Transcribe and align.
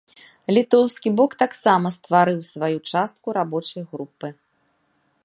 Літоўскі 0.57 1.09
бок 1.19 1.31
таксама 1.43 1.87
стварыў 1.99 2.39
сваю 2.53 2.77
частку 2.93 3.27
рабочай 3.39 3.83
групы. 3.93 4.27